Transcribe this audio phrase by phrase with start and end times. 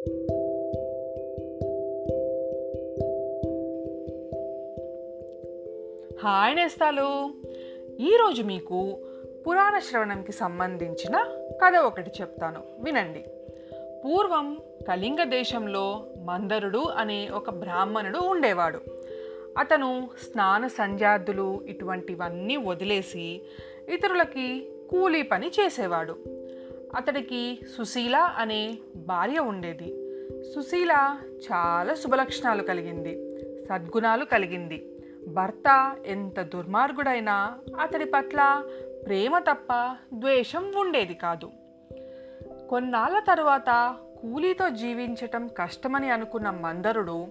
[0.00, 0.16] Hi
[6.56, 7.30] నేస్తాలు.
[8.00, 8.98] ఈరోజు మీకు
[9.46, 11.26] పురాణ శ్రవణంకి సంబంధించిన
[11.64, 12.62] కథ ఒకటి చెప్తాను.
[12.80, 13.24] వినండి.
[14.04, 18.80] పూర్వం కళింగ దేశంలో మందరుడు అనే ఒక బ్రాహ్మణుడు ఉండేవాడు.
[19.58, 23.40] అతను స్నాన సంధ్యాదులు ఇటువంటివన్నీ వదిలేసి
[23.88, 26.39] ఇతరులకి కూలీ పని చేసేవాడు.
[26.96, 29.88] అతడికి సుశీల అనే భార్య ఉండేది.
[30.54, 31.16] సుశీల
[31.52, 34.86] చాలా శుభలక్షణాలు కలిగింది సద్గుణాలు కలిగింది.
[35.28, 38.64] భర్త ఎంత దుర్మార్గుడైనా అతడి పట్ల
[39.06, 41.50] ప్రేమ తప్ప ద్వేషం ఉండేది కాదు.
[42.70, 47.26] కొన్నాళ్ళ తరువాత కూలీతో జీవించటం కష్టమని అనుకున్న మందరుడు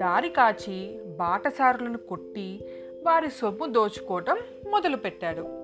[0.00, 2.60] దారి కాచి బాటసారులను కొట్టి
[3.06, 4.38] వారి సొమ్ము దోచుకోవటం
[4.70, 5.57] మొదలుపెట్టాడు.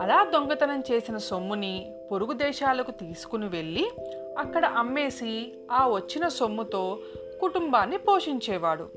[0.00, 3.90] అలా దొంగతనం చేసిన సొమ్ముని పొరుగు దేశాలకు తీసుకుని వెళ్ళి
[4.38, 6.98] అక్కడ అమ్మేసి ఆ వచ్చిన సొమ్ముతో
[7.40, 8.88] కుటుంబాన్ని పోషించేవాడు.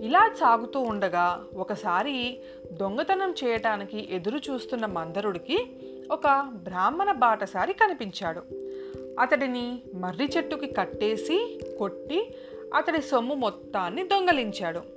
[0.00, 2.40] ఇలా సాగుతూ ఉండగా ఒకసారి
[2.72, 5.66] దొంగతనం చేయటానికి ఎదురు చూస్తున్న మందరుడికి
[6.10, 8.42] ఒక బ్రాహ్మణ బాటసారి కనిపించాడు.
[9.20, 12.34] అతడిని మర్రి చెట్టుకి కట్టేసి కొట్టి
[12.74, 14.95] అతడి సొమ్ము మొత్తాన్ని దొంగలించాడు.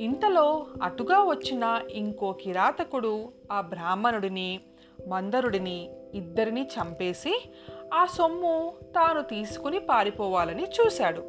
[0.00, 4.60] ఇంతలో అటుగా వచ్చిన ఇంకో కిరాతకుడు ఆ బ్రాహ్మణుడిని
[5.08, 7.50] మందరుడిని ఇద్దరిని చంపేసి
[7.94, 11.20] ఆ సొమ్ము తాను తీసుకుని పారిపోవాలని చూశాడు.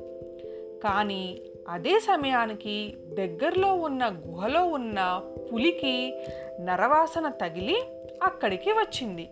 [0.83, 5.21] కానీ అదే సమయానికి దగ్గరలో ఉన్న గుహలో ఉన్న
[5.53, 6.25] పులికి
[6.59, 7.83] నరవాసన తగిలి
[8.23, 9.29] అక్కడికి వచ్చింది.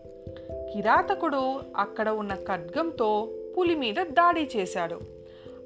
[0.74, 5.00] కిరాతకుడు అక్కడ ఉన్న ఖడ్గంతో పులి మీద దాడి చేశాడు.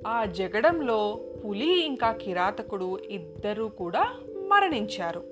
[0.08, 4.12] ఆ జగడంలో పులి ఇంకా కిరాతకుడు ఇద్దరూ కూడా
[4.48, 5.24] మరణించారు.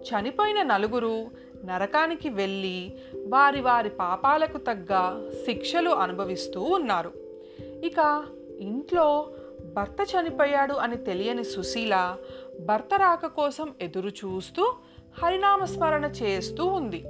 [0.00, 1.26] చనిపోయిన నలుగురు
[1.64, 2.92] నరకానికి వెళ్ళి
[3.26, 7.12] వారి వారి పాపాలకు తగ్గ శిక్షలు అనుభవిస్తూ ఉన్నారు.
[7.60, 8.24] ఇక
[8.60, 9.30] ఇంట్లో
[9.74, 12.16] భర్త చనిపోయాడు అని తెలియని సుశీల
[12.60, 14.74] భర్త రాక కోసం ఎదురు చూస్తూ
[15.22, 17.04] హరినామస్మరణ చేస్తూ ఉంది.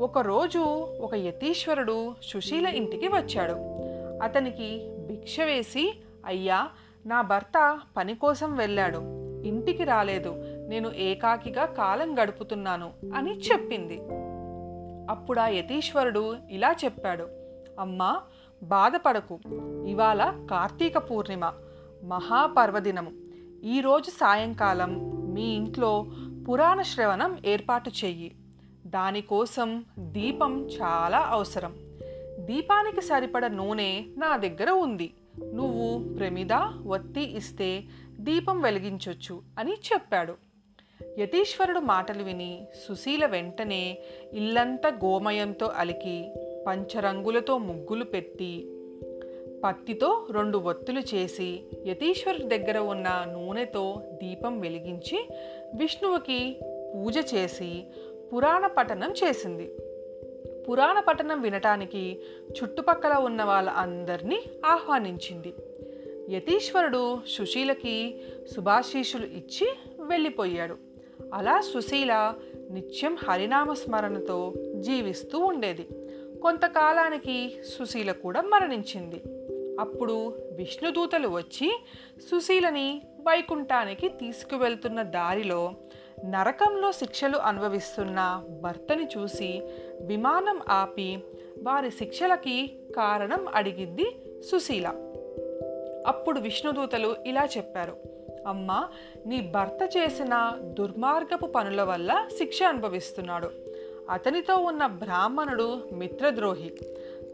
[0.00, 0.58] ఒకరోజు
[1.00, 3.56] ఒక యతీశ్వరుడు సుశీల ఇంటికి వచ్చాడు.
[4.24, 5.94] అతనికి భిక్ష వేసి
[6.26, 6.68] అయ్యా
[7.06, 8.98] నా భర్త పని కోసం వెళ్ళాడు.
[9.46, 10.34] ఇంటికి రాలేదు.
[10.68, 14.00] నేను ఏకాకిగా కాలం గడుపుతున్నాను అని చెప్పింది.
[15.10, 17.28] అప్పుడు ఆ యతీశ్వరుడు ఇలా చెప్పాడు.
[17.80, 18.20] అమ్మా
[18.62, 19.38] బాధపడకు.
[19.86, 21.52] ఇవాళ కార్తీక పూర్ణిమ
[22.04, 23.10] మహాపర్వదినము.
[23.64, 26.06] ఈరోజు సాయంకాలం మీ ఇంట్లో
[26.48, 28.34] పురాణ శ్రవణం ఏర్పాటు చెయ్యి.
[28.86, 31.74] దానికోసం దీపం చాలా అవసరం.
[32.38, 35.12] దీపానికి సరిపడ నూనె నా దగ్గర ఉంది.
[35.42, 36.52] నువ్వు ప్రమిద
[36.86, 37.82] ఒత్తి ఇస్తే
[38.20, 40.34] దీపం వెలిగించొచ్చు అని చెప్పాడు.
[41.18, 43.98] యతీశ్వరుడు మాటలు విని సుశీల వెంటనే
[44.32, 46.34] ఇల్లంతా గోమయంతో అలికి
[46.66, 48.70] పంచరంగులతో ముగ్గులు పెట్టి
[49.64, 55.28] పత్తితో రెండు ఒత్తులు చేసి యతీశ్వరుడి దగ్గర ఉన్న నూనెతో దీపం వెలిగించి
[55.74, 56.56] విష్ణువుకి
[56.94, 57.84] పూజ చేసి
[58.34, 59.70] పురాణ పఠనం చేసింది.
[60.68, 62.20] పురాణ పఠనం వినటానికి
[62.50, 65.54] చుట్టుపక్కల ఉన్న వాళ్ళ అందరినీ ఆహ్వానించింది.
[66.36, 68.20] యతీశ్వరుడు సుశీలకి
[68.54, 69.68] శుభాశీషులు ఇచ్చి
[70.00, 70.76] వెళ్ళిపోయాడు.
[71.34, 72.34] అలా సుశీల
[72.70, 75.86] నిత్యం హరినామ స్మరణతో జీవిస్తూ ఉండేది.
[76.42, 79.22] కొంతకాలానికి సుశీల కూడా మరణించింది.
[79.80, 81.84] అప్పుడు విష్ణుదూతలు వచ్చి
[82.30, 85.74] సుశీలని వైకుంఠానికి తీసుకువెళ్తున్న దారిలో
[86.24, 89.62] నరకంలో శిక్షలు అనుభవిస్తున్న భర్తని చూసి
[90.00, 91.18] విమానం ఆపి
[91.62, 94.16] వారి శిక్షలకి కారణం అడిగింది
[94.50, 94.86] సుశీల.
[96.06, 97.96] అప్పుడు విష్ణుదూతలు ఇలా చెప్పారు
[98.46, 98.88] అమ్మా
[99.26, 103.50] నీ భర్త చేసిన దుర్మార్గపు పనుల వల్ల శిక్ష అనుభవిస్తున్నాడు.
[104.10, 106.74] అతనితో ఉన్న బ్రాహ్మణుడు మిత్రద్రోహి.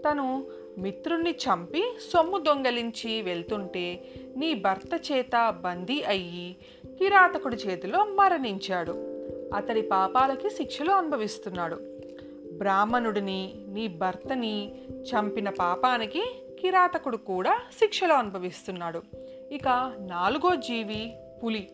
[0.09, 0.47] తను
[0.79, 1.83] మిత్రుణ్ణి చంపి
[2.13, 4.05] సొమ్ము దొంగలించి వెళ్తుంటే
[4.37, 6.57] నీ భర్త చేత బందీ అయ్యి
[6.99, 8.93] కిరాతకుడి చేతిలో మరణించాడు.
[9.55, 11.77] అతడి పాపాలకి శిక్షలు అనుభవిస్తున్నాడు.
[12.53, 16.25] బ్రాహ్మణుడిని నీ భర్తని చంపిన పాపానికి
[16.61, 19.03] కిరాతకుడు కూడా శిక్షలు అనుభవిస్తున్నాడు.
[19.53, 21.13] ఇక నాలుగో జీవి
[21.45, 21.69] పులి.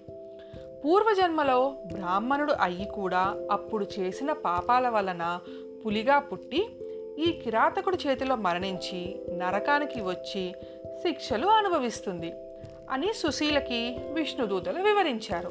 [0.84, 5.40] పూర్వజన్మలో బ్రాహ్మణుడు అయ్యి కూడా అప్పుడు చేసిన పాపాల వలన
[5.86, 6.68] పులిగా పుట్టి
[7.18, 10.54] ఈ కిరాతకుడి చేతిలో మరణించి నరకానికి వచ్చి
[11.02, 12.32] శిక్షలు అనుభవిస్తుంది
[12.90, 15.48] అని సుశీలకి విష్ణుదూతలు వివరించారు.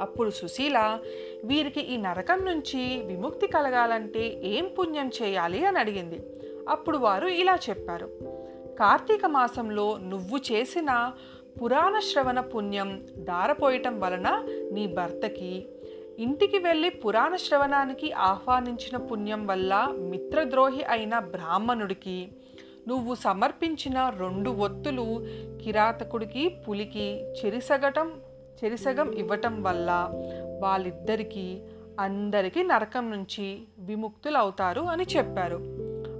[0.00, 0.98] అప్పుడు సుశీల
[1.44, 6.20] వీరికి ఈ నరకం నుంచి విముక్తి కలగాలంటే ఏం పుణ్యం చేయాలి అని అడిగింది.
[6.68, 8.06] అప్పుడు వారు ఇలా చెప్పారు.
[8.80, 11.12] కార్తీక మాసంలో నువ్వు చేసిన
[11.62, 15.66] పురాణ శ్రవణ పుణ్యం దారపోయటం వలన నీ భర్తకి
[16.18, 22.28] ఇంటికి వెళ్ళి పురాణ శ్రవణానికి ఆహ్వానించిన పుణ్యం వల్ల మిత్రద్రోహి అయిన బ్రాహ్మణుడికి
[22.88, 25.26] నువ్వు సమర్పించిన రెండు ఒత్తులు
[25.64, 28.12] కిరాతకుడికి పులికి చెరిసగటం
[28.64, 30.08] చెరిసగం ఇవ్వటం వల్ల
[30.62, 31.60] వాళ్ళిద్దరికీ
[32.00, 35.60] అందరికీ నరకం నుంచి విముక్తులు అవుతారు అని చెప్పారు.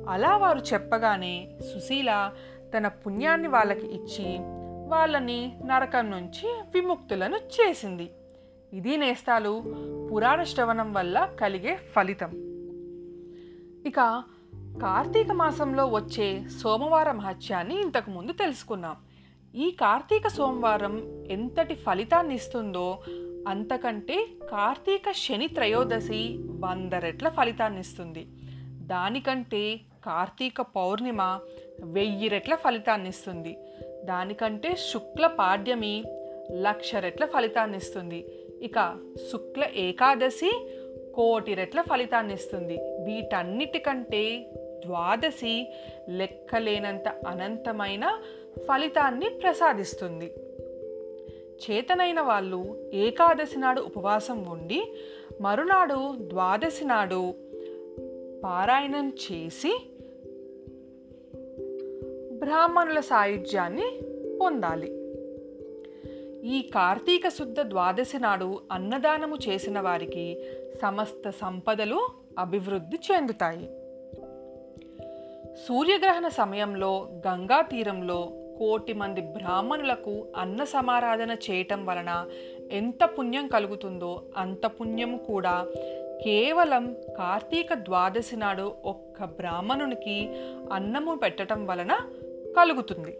[0.08, 2.32] అలా వారు చెప్పగానే సుశీల
[2.76, 4.36] తన పుణ్యాన్ని వాళ్ళకి ఇచ్చి
[4.88, 8.10] వాళ్ళని నరకం నుంచి విముక్తులను చేసింది.
[8.74, 9.64] ఇది నేస్తాలు
[10.12, 12.30] పురాణ శ్రవణం వల్ల కలిగే ఫలితం.
[13.86, 14.22] ఇక
[14.82, 18.96] కార్తీక మాసంలో వచ్చే సోమవార మహత్యాన్ని ఇంతకుముందు తెలుసుకున్నాం.
[19.54, 22.98] ఈ కార్తీక సోమవారం ఎంతటి ఫలితాన్ని ఇస్తుందో
[23.48, 28.26] అంతకంటే కార్తీక శని త్రయోదశి వంద రెట్ల ఫలితాన్ని ఇస్తుంది.
[28.86, 31.40] దానికంటే కార్తీక పౌర్ణిమ
[31.82, 33.56] వెయ్యి రెట్ల ఫలితాన్ని ఇస్తుంది.
[34.04, 36.04] దానికంటే శుక్ల పాడ్యమి
[36.52, 38.24] లక్ష రెట్ల ఫలితాన్ని ఇస్తుంది.
[38.64, 38.98] ఇక
[39.32, 40.66] శుక్ల ఏకాదశి
[41.14, 44.50] కోటి రెట్ల ఫలితాన్ని ఇస్తుంది వీటన్నిటికంటే
[44.86, 45.72] ద్వాదశి
[46.08, 48.18] లెక్కలేనంత అనంతమైన
[48.68, 50.34] ఫలితాన్ని ప్రసాదిస్తుంది.
[51.64, 54.92] చేతనైన వాళ్ళు ఏకాదశి నాడు ఉపవాసం ఉండి
[55.40, 57.34] మరునాడు ద్వాదశి నాడు
[58.44, 59.72] పారాయణం చేసి
[62.32, 63.88] బ్రాహ్మణుల సాయుధ్యాన్ని
[64.40, 65.03] పొందాలి.
[66.44, 70.38] ఈ కార్తీక శుద్ధ ద్వాదశి నాడు అన్నదానము చేసిన వారికి
[70.82, 72.08] సమస్త సంపదలు
[72.38, 73.66] అభివృద్ధి చెందుతాయి.
[75.68, 82.26] సూర్యగ్రహణ సమయంలో గంగా తీరంలో కోటి మంది బ్రాహ్మణులకు అన్న సమారాధన చేయటం వలన
[82.70, 85.66] ఎంత పుణ్యం కలుగుతుందో అంత పుణ్యము కూడా
[86.24, 90.28] కేవలం కార్తీక ద్వాదశి నాడు ఒక్క బ్రాహ్మణునికి
[90.72, 91.92] అన్నము పెట్టడం వలన
[92.56, 93.18] కలుగుతుంది.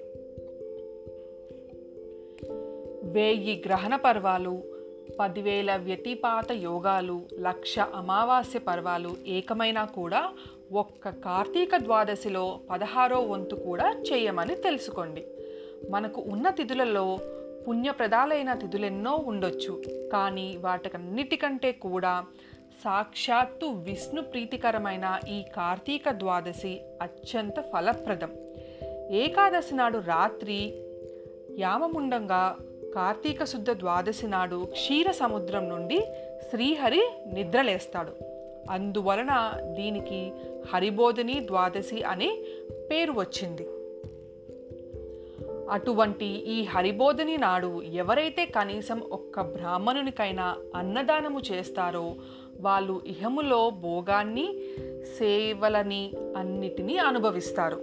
[3.15, 4.63] వేయి గ్రహణ పర్వాలు
[5.21, 10.29] పదివేల వ్యతిపాత యోగాలు లక్ష అమావాస్య పర్వాలు ఏకమైనా కూడా
[10.73, 15.27] ఒక్క కార్తీక ద్వాదశిలో పదహారో వంతు కూడా చేయమని తెలుసుకోండి.
[15.91, 17.19] మనకు ఉన్న తిథులలో
[17.69, 19.83] పుణ్యప్రదాలైన తిథులెన్నో ఉండొచ్చు
[20.13, 22.25] కానీ వాటికన్నిటికంటే కూడా
[22.85, 28.33] సాక్షాత్తు విష్ణు ప్రీతికరమైన ఈ కార్తీక ద్వాదశి అత్యంత ఫలప్రదం.
[29.11, 30.59] ఏకాదశి నాడు రాత్రి
[31.59, 32.57] యామముండంగా
[32.95, 36.05] కార్తీక శుద్ధ ద్వాదశి నాడు క్షీర సముద్రం నుండి
[36.51, 37.03] శ్రీహరి
[37.33, 38.13] నిద్రలేస్తాడు.
[38.71, 40.33] అందువలన దీనికి
[40.75, 42.39] హరిబోధిని ద్వాదశి అనే
[42.91, 43.69] పేరు వచ్చింది.
[45.71, 52.15] అటువంటి ఈ హరిబోధిని నాడు ఎవరైతే కనీసం ఒక్క బ్రాహ్మణునికైనా అన్నదానము చేస్తారో
[52.61, 54.59] వాళ్ళు ఇహములో భోగాన్ని
[55.19, 57.77] సేవలని అన్నిటినీ అనుభవిస్తారు.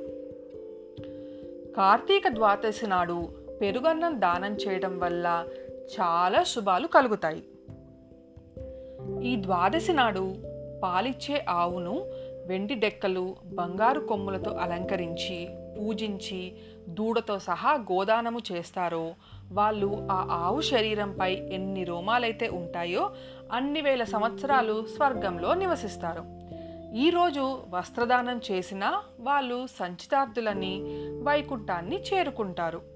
[1.78, 5.46] కార్తీక ద్వాదశి నాడు పెరుగన్నం దానం చేయడం వల్ల
[6.00, 7.44] చాలా శుభాలు కలుగుతాయి.
[9.24, 10.36] ఈ ద్వాదశి నాడు
[10.84, 12.06] పాలిచ్చే ఆవును
[12.48, 15.50] వెండి డెక్కలు బంగారు కొమ్ములతో అలంకరించి
[15.80, 16.54] పూజించి
[16.90, 19.14] దూడతో సహా గోదానము చేస్తారో
[19.52, 23.12] వాళ్ళు ఆ ఆవు శరీరంపై ఎన్ని రోమాలైతే ఉంటాయో
[23.52, 26.24] అన్ని వేల సంవత్సరాలు స్వర్గంలో నివసిస్తారు.
[26.96, 30.82] ఈరోజు వస్త్రదానం చేసినా వాళ్ళు సంచితార్థులని
[31.24, 32.91] వైకుంఠాన్ని చేరుకుంటారు.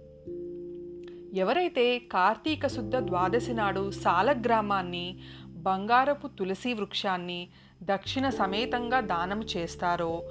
[1.35, 7.49] ఎవరైతే కార్తీక శుద్ధ ద్వాదశి నాడు సాలగ్రామాన్ని బంగారపు తులసి వృక్షాన్ని
[7.83, 10.23] దక్షిణ సమేతంగా దానం చేస్తారో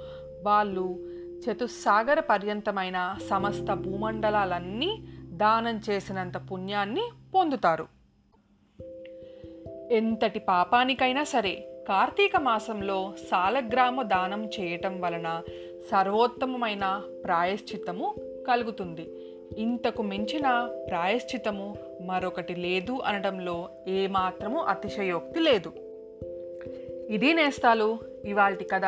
[0.43, 0.85] వాళ్ళు
[1.43, 7.01] చతుస్సాగర పర్యంతమైన సమస్త భూమండలాలన్నీ దానం చేసినంత పుణ్యాన్ని
[7.35, 7.87] పొందుతారు.
[9.91, 15.41] ఎంతటి పాపానికైనా సరే కార్తీక మాసంలో సాలగ్రామ దానం చేయటం వలన
[15.91, 18.15] సర్వోత్తమమైన ప్రాయశ్చిత్తము
[18.47, 19.34] కలుగుతుంది.
[19.57, 25.73] ఇంతకు మించిన ప్రాయశ్చితము మరొకటి లేదు అనడంలో ఏమాత్రము అతిశయోక్తి లేదు.
[27.09, 28.85] ఇది నేస్తాలు ఇవాల్టి కథ.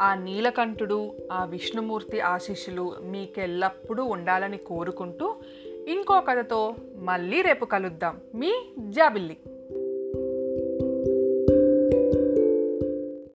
[0.00, 5.34] ఆ నీలకంఠుడు ఆ విష్ణుమూర్తి ఆశీస్సులు మీకెల్లప్పుడూ ఉండాలని కోరుకుంటూ
[5.88, 8.20] ఇంకో కథతో మళ్ళీ రేపు కలుద్దాం.
[8.34, 9.36] మీ జాబిల్లి.